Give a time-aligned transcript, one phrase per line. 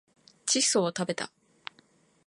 [0.47, 1.31] 窒素をたべた